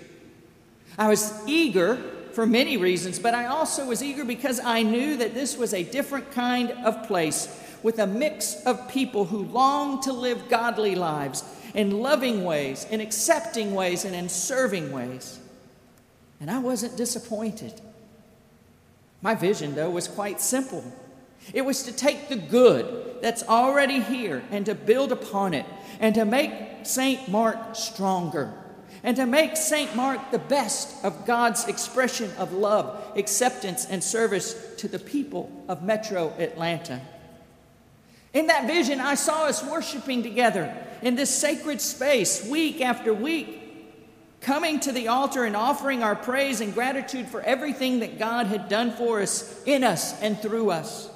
I 0.97 1.09
was 1.09 1.47
eager 1.47 1.97
for 2.33 2.47
many 2.47 2.79
reasons, 2.79 3.19
but 3.19 3.35
I 3.35 3.45
also 3.45 3.87
was 3.87 4.03
eager 4.03 4.25
because 4.25 4.61
I 4.61 4.83
knew 4.83 5.19
that 5.19 5.35
this 5.35 5.59
was 5.59 5.75
a 5.75 5.83
different 5.83 6.33
kind 6.33 6.71
of 6.71 7.07
place 7.07 7.55
with 7.83 7.99
a 7.99 8.07
mix 8.07 8.65
of 8.65 8.89
people 8.89 9.27
who 9.27 9.45
long 9.45 10.01
to 10.05 10.13
live 10.15 10.49
godly 10.49 10.95
lives 10.95 11.45
in 11.77 12.01
loving 12.01 12.43
ways, 12.43 12.87
in 12.91 13.01
accepting 13.01 13.75
ways, 13.75 14.05
and 14.05 14.17
in 14.17 14.29
serving 14.29 14.91
ways. 14.91 15.39
And 16.41 16.51
I 16.51 16.59
wasn't 16.59 16.97
disappointed. 16.97 17.81
My 19.21 19.35
vision, 19.35 19.75
though, 19.75 19.91
was 19.91 20.09
quite 20.09 20.41
simple. 20.41 20.83
It 21.53 21.63
was 21.63 21.83
to 21.85 21.93
take 21.93 22.29
the 22.29 22.37
good 22.37 23.19
that's 23.21 23.43
already 23.45 24.01
here 24.01 24.43
and 24.51 24.65
to 24.67 24.75
build 24.75 25.13
upon 25.13 25.55
it 25.55 25.67
and 26.01 26.15
to 26.15 26.25
make 26.25 26.53
St. 26.83 27.29
Mark 27.29 27.77
stronger 27.77 28.53
and 29.03 29.17
to 29.17 29.27
make 29.27 29.57
St. 29.57 29.95
Mark 29.95 30.31
the 30.31 30.39
best 30.39 31.05
of 31.05 31.27
God's 31.27 31.69
expression 31.69 32.31
of 32.39 32.53
love, 32.53 33.17
acceptance, 33.17 33.87
and 33.87 34.03
service 34.03 34.75
to 34.79 34.89
the 34.89 34.99
people 34.99 35.51
of 35.69 35.83
Metro 35.83 36.33
Atlanta. 36.39 37.01
In 38.37 38.49
that 38.49 38.67
vision, 38.67 39.01
I 39.01 39.15
saw 39.15 39.47
us 39.47 39.65
worshiping 39.65 40.23
together 40.23 40.71
in 41.01 41.15
this 41.15 41.35
sacred 41.35 41.81
space 41.81 42.47
week 42.47 42.83
after 42.83 43.15
week, 43.15 43.63
coming 44.43 44.79
to 44.81 44.93
the 44.93 45.09
altar 45.09 45.45
and 45.45 45.57
offering 45.57 46.03
our 46.03 46.15
praise 46.15 46.61
and 46.61 46.75
gratitude 46.75 47.29
for 47.29 47.41
everything 47.41 48.01
that 48.01 48.19
God 48.19 48.47
had 48.49 48.69
done 48.69 48.93
for 48.93 49.23
us, 49.23 49.63
in 49.65 49.83
us, 49.83 50.21
and 50.21 50.39
through 50.39 50.69
us. 50.71 51.09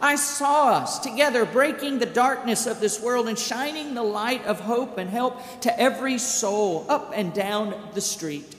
I 0.00 0.16
saw 0.16 0.70
us 0.70 0.98
together 0.98 1.44
breaking 1.44 2.00
the 2.00 2.06
darkness 2.06 2.66
of 2.66 2.80
this 2.80 3.00
world 3.00 3.28
and 3.28 3.38
shining 3.38 3.94
the 3.94 4.02
light 4.02 4.44
of 4.44 4.58
hope 4.58 4.98
and 4.98 5.08
help 5.08 5.60
to 5.60 5.80
every 5.80 6.18
soul 6.18 6.86
up 6.88 7.12
and 7.14 7.32
down 7.32 7.72
the 7.94 8.00
street. 8.00 8.52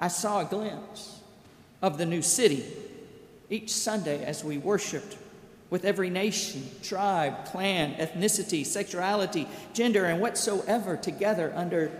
I 0.00 0.08
saw 0.08 0.40
a 0.40 0.46
glimpse 0.46 1.20
of 1.80 1.96
the 1.96 2.06
new 2.06 2.22
city 2.22 2.64
each 3.50 3.72
Sunday 3.72 4.24
as 4.24 4.42
we 4.42 4.58
worshiped 4.58 5.16
with 5.74 5.84
every 5.84 6.08
nation, 6.08 6.62
tribe, 6.84 7.46
clan, 7.46 7.94
ethnicity, 7.94 8.64
sexuality, 8.64 9.48
gender, 9.72 10.04
and 10.04 10.20
whatsoever 10.20 10.96
together 10.96 11.52
under 11.56 11.90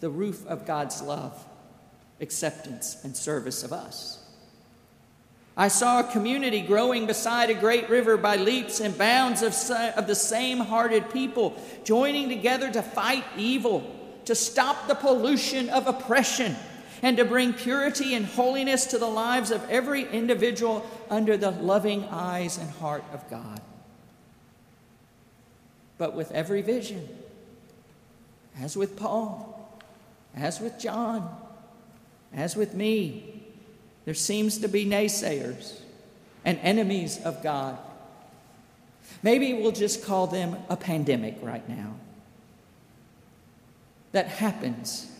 the 0.00 0.08
roof 0.08 0.46
of 0.46 0.64
God's 0.64 1.02
love, 1.02 1.38
acceptance, 2.22 2.96
and 3.04 3.14
service 3.14 3.62
of 3.62 3.74
us. 3.74 4.24
I 5.54 5.68
saw 5.68 6.00
a 6.00 6.12
community 6.12 6.62
growing 6.62 7.06
beside 7.06 7.50
a 7.50 7.54
great 7.54 7.90
river 7.90 8.16
by 8.16 8.36
leaps 8.36 8.80
and 8.80 8.96
bounds 8.96 9.42
of, 9.42 9.52
of 9.94 10.06
the 10.06 10.14
same 10.14 10.56
hearted 10.56 11.10
people, 11.10 11.62
joining 11.84 12.30
together 12.30 12.72
to 12.72 12.80
fight 12.80 13.24
evil, 13.36 13.84
to 14.24 14.34
stop 14.34 14.88
the 14.88 14.94
pollution 14.94 15.68
of 15.68 15.88
oppression, 15.88 16.56
and 17.02 17.16
to 17.16 17.24
bring 17.24 17.52
purity 17.52 18.14
and 18.14 18.26
holiness 18.26 18.86
to 18.86 18.98
the 18.98 19.06
lives 19.06 19.50
of 19.50 19.68
every 19.70 20.08
individual 20.10 20.88
under 21.10 21.36
the 21.36 21.50
loving 21.50 22.04
eyes 22.04 22.58
and 22.58 22.70
heart 22.70 23.04
of 23.12 23.28
God. 23.30 23.60
But 25.96 26.14
with 26.14 26.30
every 26.32 26.62
vision, 26.62 27.08
as 28.60 28.76
with 28.76 28.96
Paul, 28.96 29.54
as 30.34 30.60
with 30.60 30.78
John, 30.78 31.36
as 32.32 32.56
with 32.56 32.74
me, 32.74 33.42
there 34.04 34.14
seems 34.14 34.58
to 34.58 34.68
be 34.68 34.86
naysayers 34.86 35.80
and 36.44 36.58
enemies 36.62 37.20
of 37.24 37.42
God. 37.42 37.78
Maybe 39.22 39.54
we'll 39.54 39.72
just 39.72 40.04
call 40.04 40.26
them 40.26 40.56
a 40.68 40.76
pandemic 40.76 41.36
right 41.42 41.68
now. 41.68 41.94
That 44.12 44.28
happens 44.28 45.10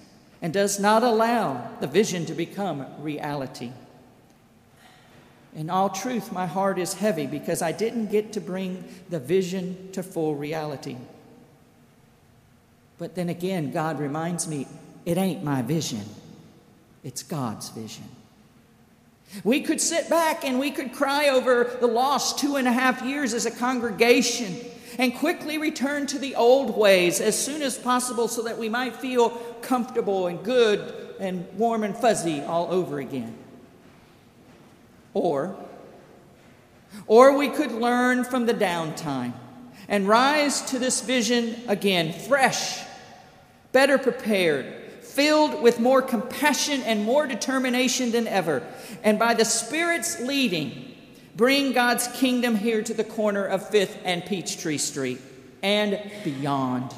and 0.41 0.53
does 0.53 0.79
not 0.79 1.03
allow 1.03 1.71
the 1.81 1.87
vision 1.87 2.27
to 2.27 2.35
become 2.35 2.87
reality. 3.01 3.73
In 5.55 5.71
all 5.71 5.91
truth, 5.91 6.31
my 6.31 6.47
heart 6.47 6.79
is 6.79 6.95
heavy 6.95 7.27
because 7.27 7.63
I 7.63 7.73
didn't 7.73 8.11
get 8.11 8.33
to 8.35 8.41
bring 8.41 8.85
the 9.09 9.19
vision 9.19 9.91
to 9.93 10.03
full 10.03 10.37
reality. 10.37 10.97
But 12.99 13.15
then 13.15 13.29
again, 13.29 13.73
God 13.73 13.99
reminds 13.99 14.47
me 14.47 14.67
it 15.05 15.17
ain't 15.17 15.43
my 15.43 15.63
vision, 15.63 16.05
it's 17.03 17.23
God's 17.23 17.71
vision. 17.71 18.05
We 19.45 19.61
could 19.61 19.81
sit 19.81 20.09
back 20.09 20.45
and 20.45 20.59
we 20.59 20.71
could 20.71 20.93
cry 20.93 21.29
over 21.29 21.77
the 21.81 21.87
lost 21.87 22.39
two 22.39 22.57
and 22.57 22.67
a 22.67 22.73
half 22.73 23.03
years 23.03 23.35
as 23.35 23.45
a 23.45 23.51
congregation 23.51 24.57
and 24.97 25.15
quickly 25.15 25.59
return 25.59 26.07
to 26.07 26.19
the 26.19 26.35
old 26.35 26.77
ways 26.77 27.21
as 27.21 27.37
soon 27.39 27.63
as 27.63 27.77
possible 27.77 28.29
so 28.29 28.43
that 28.43 28.59
we 28.59 28.69
might 28.69 28.97
feel 28.97 29.31
comfortable 29.61 30.27
and 30.27 30.43
good 30.43 30.95
and 31.21 31.47
warm 31.57 31.85
and 31.85 31.97
fuzzy 31.97 32.41
all 32.41 32.69
over 32.71 32.99
again. 32.99 33.37
Or, 35.15 35.57
or 37.07 37.37
we 37.37 37.49
could 37.49 37.73
learn 37.73 38.25
from 38.25 38.47
the 38.47 38.55
downtime 38.55 39.33
and 39.89 40.07
rise 40.07 40.63
to 40.71 40.79
this 40.79 41.01
vision 41.01 41.57
again, 41.67 42.13
fresh, 42.13 42.81
better 43.73 43.99
prepared, 43.99 44.67
filled 45.03 45.63
with 45.63 45.81
more 45.81 46.03
compassion 46.03 46.83
and 46.83 47.05
more 47.05 47.27
determination 47.27 48.13
than 48.13 48.29
ever. 48.29 48.63
And 49.03 49.19
by 49.19 49.35
the 49.35 49.45
Spirit's 49.45 50.21
leading, 50.21 50.95
bring 51.39 51.73
God's 51.73 52.09
kingdom 52.09 52.57
here 52.57 52.83
to 52.83 52.93
the 52.93 53.05
corner 53.05 53.45
of 53.45 53.71
5th 53.71 53.97
and 54.05 54.27
Peachtree 54.27 54.77
Street 54.77 55.21
and 55.63 56.03
beyond. 56.25 56.93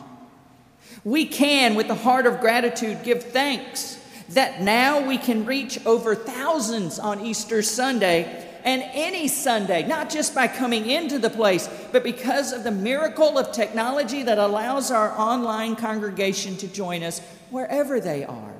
We 1.05 1.27
can, 1.27 1.75
with 1.75 1.89
the 1.89 1.95
heart 1.95 2.25
of 2.25 2.41
gratitude, 2.41 3.05
give 3.05 3.23
thanks 3.23 4.03
that 4.31 4.63
now 4.63 5.07
we 5.07 5.19
can 5.19 5.45
reach 5.45 5.85
over 5.85 6.15
thousands 6.15 6.99
on 6.99 7.21
Easter 7.21 7.61
Sunday 7.61 8.49
and 8.65 8.83
any 8.95 9.29
Sunday, 9.29 9.87
not 9.87 10.09
just 10.09 10.35
by 10.35 10.49
coming 10.49 10.89
into 10.89 11.19
the 11.19 11.31
place, 11.31 11.69
but 11.93 12.03
because 12.03 12.55
of 12.55 12.65
the 12.65 12.71
miracle 12.71 13.39
of 13.39 13.53
technology 13.53 14.23
that 14.23 14.39
allows 14.39 14.91
our 14.91 15.11
online 15.19 15.77
congregation 15.77 16.57
to 16.57 16.67
join 16.67 17.03
us 17.03 17.21
wherever 17.51 18.01
they 18.01 18.25
are. 18.25 18.55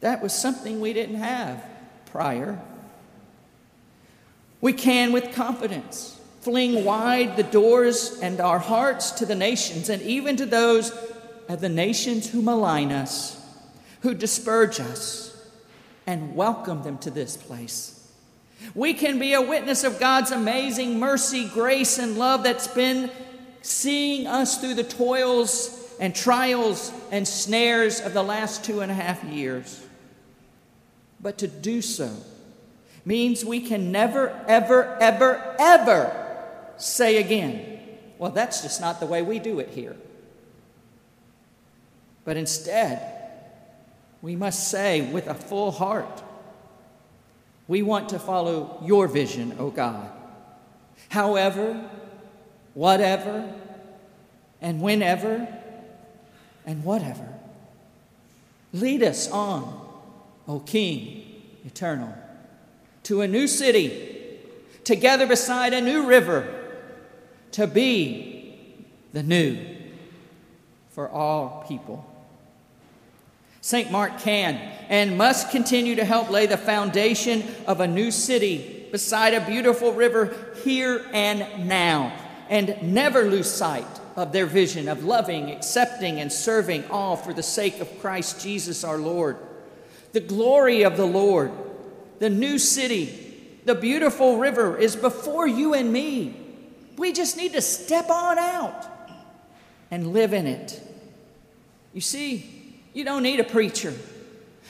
That 0.00 0.20
was 0.20 0.32
something 0.32 0.80
we 0.80 0.92
didn't 0.92 1.16
have 1.16 1.64
prior. 2.06 2.60
We 4.60 4.72
can, 4.72 5.12
with 5.12 5.34
confidence, 5.34 6.18
fling 6.40 6.84
wide 6.84 7.36
the 7.36 7.42
doors 7.42 8.18
and 8.20 8.40
our 8.40 8.58
hearts 8.58 9.12
to 9.12 9.26
the 9.26 9.34
nations 9.34 9.88
and 9.88 10.02
even 10.02 10.36
to 10.36 10.46
those 10.46 10.90
of 11.48 11.60
the 11.60 11.68
nations 11.68 12.30
who 12.30 12.42
malign 12.42 12.90
us, 12.90 13.40
who 14.00 14.14
disparage 14.14 14.80
us, 14.80 15.46
and 16.06 16.34
welcome 16.34 16.82
them 16.82 16.98
to 16.98 17.10
this 17.10 17.36
place. 17.36 17.94
We 18.74 18.94
can 18.94 19.18
be 19.18 19.34
a 19.34 19.42
witness 19.42 19.84
of 19.84 20.00
God's 20.00 20.32
amazing 20.32 20.98
mercy, 20.98 21.48
grace, 21.48 21.98
and 21.98 22.18
love 22.18 22.42
that's 22.42 22.66
been 22.66 23.10
seeing 23.62 24.26
us 24.26 24.58
through 24.60 24.74
the 24.74 24.84
toils 24.84 25.74
and 26.00 26.14
trials 26.14 26.92
and 27.10 27.26
snares 27.26 28.00
of 28.00 28.14
the 28.14 28.22
last 28.22 28.64
two 28.64 28.80
and 28.80 28.90
a 28.90 28.94
half 28.94 29.22
years. 29.24 29.84
But 31.20 31.38
to 31.38 31.48
do 31.48 31.82
so 31.82 32.10
means 33.04 33.44
we 33.44 33.60
can 33.60 33.92
never, 33.92 34.30
ever, 34.46 34.96
ever, 35.00 35.56
ever 35.58 36.26
say 36.76 37.18
again, 37.18 37.78
well, 38.18 38.30
that's 38.30 38.62
just 38.62 38.80
not 38.80 39.00
the 39.00 39.06
way 39.06 39.22
we 39.22 39.38
do 39.38 39.60
it 39.60 39.70
here. 39.70 39.96
But 42.24 42.36
instead, 42.36 43.00
we 44.20 44.36
must 44.36 44.70
say 44.70 45.00
with 45.00 45.28
a 45.28 45.34
full 45.34 45.70
heart, 45.70 46.22
we 47.68 47.82
want 47.82 48.10
to 48.10 48.18
follow 48.18 48.82
your 48.84 49.08
vision, 49.08 49.54
O 49.58 49.70
God. 49.70 50.10
However, 51.08 51.88
whatever, 52.74 53.54
and 54.60 54.80
whenever 54.80 55.46
and 56.66 56.84
whatever. 56.84 57.34
Lead 58.72 59.02
us 59.02 59.30
on, 59.30 59.86
O 60.46 60.60
King 60.60 61.24
eternal, 61.64 62.14
to 63.08 63.22
a 63.22 63.26
new 63.26 63.46
city, 63.46 64.38
together 64.84 65.26
beside 65.26 65.72
a 65.72 65.80
new 65.80 66.06
river, 66.06 66.46
to 67.52 67.66
be 67.66 68.84
the 69.14 69.22
new 69.22 69.56
for 70.90 71.08
all 71.08 71.64
people. 71.66 72.04
St. 73.62 73.90
Mark 73.90 74.18
can 74.18 74.56
and 74.90 75.16
must 75.16 75.50
continue 75.50 75.94
to 75.94 76.04
help 76.04 76.28
lay 76.28 76.44
the 76.44 76.58
foundation 76.58 77.42
of 77.66 77.80
a 77.80 77.86
new 77.86 78.10
city 78.10 78.86
beside 78.92 79.32
a 79.32 79.46
beautiful 79.46 79.94
river 79.94 80.36
here 80.62 81.06
and 81.14 81.66
now, 81.66 82.12
and 82.50 82.76
never 82.82 83.22
lose 83.22 83.50
sight 83.50 83.86
of 84.16 84.32
their 84.32 84.44
vision 84.44 84.86
of 84.86 85.02
loving, 85.02 85.50
accepting, 85.50 86.20
and 86.20 86.30
serving 86.30 86.84
all 86.90 87.16
for 87.16 87.32
the 87.32 87.42
sake 87.42 87.80
of 87.80 88.00
Christ 88.00 88.42
Jesus 88.42 88.84
our 88.84 88.98
Lord. 88.98 89.38
The 90.12 90.20
glory 90.20 90.82
of 90.82 90.98
the 90.98 91.06
Lord, 91.06 91.52
the 92.18 92.30
new 92.30 92.58
city, 92.58 93.60
the 93.64 93.74
beautiful 93.74 94.38
river 94.38 94.76
is 94.76 94.96
before 94.96 95.46
you 95.46 95.74
and 95.74 95.92
me. 95.92 96.34
We 96.96 97.12
just 97.12 97.36
need 97.36 97.52
to 97.52 97.62
step 97.62 98.10
on 98.10 98.38
out 98.38 98.86
and 99.90 100.12
live 100.12 100.32
in 100.32 100.46
it. 100.46 100.82
You 101.94 102.00
see, 102.00 102.74
you 102.92 103.04
don't 103.04 103.22
need 103.22 103.40
a 103.40 103.44
preacher. 103.44 103.94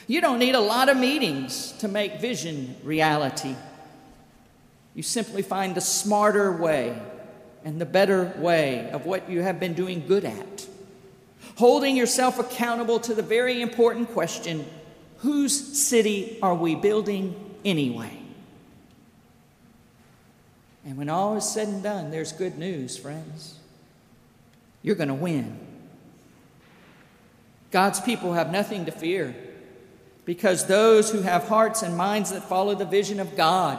You 0.07 0.21
don't 0.21 0.39
need 0.39 0.55
a 0.55 0.61
lot 0.61 0.89
of 0.89 0.97
meetings 0.97 1.73
to 1.79 1.89
make 1.89 2.21
vision 2.21 2.77
reality. 2.83 3.55
You 4.95 5.03
simply 5.03 5.43
find 5.43 5.75
the 5.75 5.81
smarter 5.81 6.51
way 6.53 7.01
and 7.65 7.81
the 7.81 7.87
better 7.87 8.33
way 8.39 8.91
of 8.91 9.07
what 9.07 9.29
you 9.31 9.43
have 9.43 9.61
been 9.61 9.75
doing 9.75 10.07
good 10.07 10.25
at. 10.25 10.67
Holding 11.57 11.97
yourself 11.97 12.39
accountable 12.39 13.01
to 13.01 13.15
the 13.15 13.23
very 13.23 13.61
important 13.61 14.11
question 14.11 14.65
whose 15.19 15.79
city 15.79 16.39
are 16.43 16.55
we 16.55 16.75
building 16.75 17.57
anyway? 17.65 18.19
And 20.85 20.97
when 20.97 21.09
all 21.09 21.37
is 21.37 21.49
said 21.49 21.69
and 21.69 21.83
done, 21.83 22.11
there's 22.11 22.33
good 22.33 22.57
news, 22.57 22.97
friends. 22.97 23.59
You're 24.83 24.95
going 24.95 25.09
to 25.09 25.15
win. 25.15 25.59
God's 27.71 28.01
people 28.01 28.33
have 28.33 28.51
nothing 28.51 28.87
to 28.87 28.93
fear 28.93 29.35
because 30.25 30.67
those 30.67 31.11
who 31.11 31.21
have 31.23 31.45
hearts 31.49 31.83
and 31.83 31.97
minds 31.97 32.31
that 32.31 32.43
follow 32.45 32.75
the 32.75 32.85
vision 32.85 33.21
of 33.21 33.37
God 33.37 33.79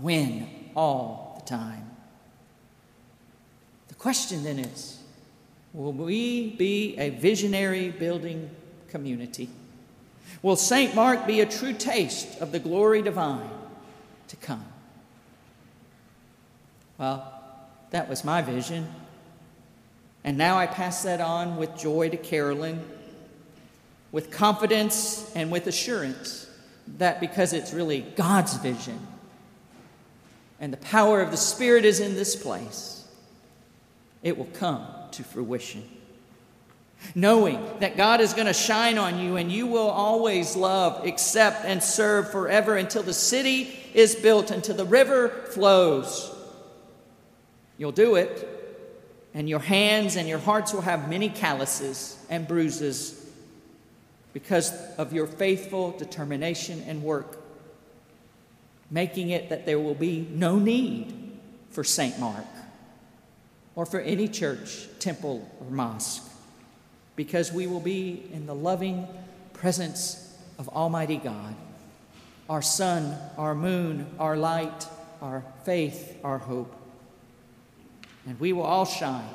win 0.00 0.48
all 0.76 1.40
the 1.40 1.48
time. 1.48 1.90
The 3.88 3.94
question 3.94 4.44
then 4.44 4.58
is 4.58 4.98
will 5.72 5.92
we 5.92 6.50
be 6.50 6.96
a 6.98 7.10
visionary 7.10 7.90
building 7.90 8.50
community? 8.88 9.48
Will 10.40 10.56
St. 10.56 10.94
Mark 10.94 11.26
be 11.26 11.40
a 11.40 11.46
true 11.46 11.72
taste 11.72 12.40
of 12.40 12.52
the 12.52 12.58
glory 12.58 13.02
divine 13.02 13.50
to 14.28 14.36
come? 14.36 14.64
Well, 16.98 17.40
that 17.90 18.08
was 18.08 18.24
my 18.24 18.42
vision. 18.42 18.88
And 20.24 20.38
now 20.38 20.56
I 20.56 20.66
pass 20.66 21.02
that 21.02 21.20
on 21.20 21.56
with 21.56 21.76
joy 21.76 22.08
to 22.08 22.16
Carolyn, 22.16 22.82
with 24.12 24.30
confidence 24.30 25.30
and 25.34 25.50
with 25.50 25.66
assurance 25.66 26.46
that 26.98 27.20
because 27.20 27.52
it's 27.52 27.72
really 27.72 28.00
God's 28.16 28.54
vision 28.54 29.06
and 30.62 30.72
the 30.72 30.78
power 30.78 31.20
of 31.20 31.32
the 31.32 31.36
Spirit 31.36 31.84
is 31.84 31.98
in 31.98 32.14
this 32.14 32.36
place, 32.36 33.04
it 34.22 34.38
will 34.38 34.48
come 34.54 34.86
to 35.10 35.24
fruition. 35.24 35.82
Knowing 37.14 37.60
that 37.80 37.96
God 37.96 38.20
is 38.20 38.32
going 38.32 38.46
to 38.46 38.52
shine 38.52 38.96
on 38.96 39.18
you 39.18 39.36
and 39.36 39.52
you 39.52 39.66
will 39.66 39.90
always 39.90 40.56
love, 40.56 41.06
accept, 41.06 41.64
and 41.64 41.82
serve 41.82 42.30
forever 42.30 42.76
until 42.76 43.02
the 43.02 43.12
city 43.12 43.78
is 43.94 44.14
built, 44.14 44.50
until 44.50 44.74
the 44.74 44.84
river 44.84 45.28
flows. 45.28 46.34
You'll 47.76 47.92
do 47.92 48.14
it, 48.14 48.48
and 49.34 49.48
your 49.48 49.58
hands 49.60 50.16
and 50.16 50.28
your 50.28 50.38
hearts 50.38 50.72
will 50.72 50.82
have 50.82 51.08
many 51.08 51.28
calluses 51.28 52.24
and 52.30 52.46
bruises 52.46 53.18
because 54.32 54.72
of 54.96 55.12
your 55.12 55.26
faithful 55.26 55.90
determination 55.92 56.82
and 56.86 57.02
work, 57.02 57.38
making 58.90 59.30
it 59.30 59.48
that 59.50 59.66
there 59.66 59.78
will 59.78 59.94
be 59.94 60.26
no 60.30 60.58
need 60.58 61.32
for 61.70 61.84
St. 61.84 62.18
Mark 62.18 62.46
or 63.74 63.86
for 63.86 64.00
any 64.00 64.28
church, 64.28 64.86
temple, 64.98 65.48
or 65.60 65.70
mosque, 65.70 66.30
because 67.22 67.52
we 67.52 67.68
will 67.68 67.78
be 67.78 68.20
in 68.32 68.46
the 68.46 68.54
loving 68.54 69.06
presence 69.52 70.36
of 70.58 70.68
Almighty 70.70 71.18
God, 71.18 71.54
our 72.50 72.60
sun, 72.60 73.16
our 73.38 73.54
moon, 73.54 74.08
our 74.18 74.36
light, 74.36 74.88
our 75.20 75.44
faith, 75.62 76.18
our 76.24 76.38
hope. 76.38 76.74
And 78.26 78.40
we 78.40 78.52
will 78.52 78.64
all 78.64 78.84
shine 78.84 79.28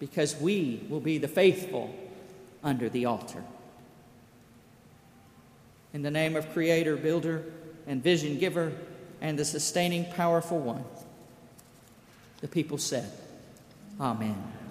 because 0.00 0.34
we 0.40 0.82
will 0.88 0.98
be 0.98 1.18
the 1.18 1.28
faithful 1.28 1.94
under 2.64 2.88
the 2.88 3.04
altar. 3.04 3.44
In 5.94 6.02
the 6.02 6.10
name 6.10 6.34
of 6.34 6.52
Creator, 6.52 6.96
Builder, 6.96 7.44
and 7.86 8.02
Vision 8.02 8.40
Giver, 8.40 8.72
and 9.20 9.38
the 9.38 9.44
sustaining, 9.44 10.04
powerful 10.14 10.58
one, 10.58 10.84
the 12.40 12.48
people 12.48 12.76
said, 12.76 13.08
Amen. 14.00 14.61